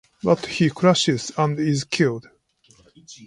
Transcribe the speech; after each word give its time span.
But 0.23 0.47
he 0.47 0.71
crashes 0.71 1.31
and 1.37 1.59
is 1.59 1.83
killed. 1.83 2.25